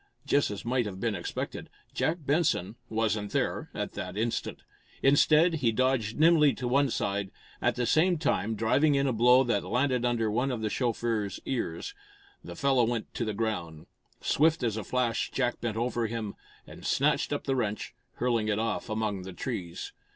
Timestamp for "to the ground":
13.13-13.85